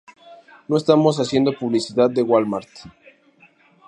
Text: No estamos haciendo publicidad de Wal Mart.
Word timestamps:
No 0.67 0.77
estamos 0.77 1.17
haciendo 1.19 1.53
publicidad 1.55 2.09
de 2.09 2.23
Wal 2.23 2.47
Mart. 2.47 2.69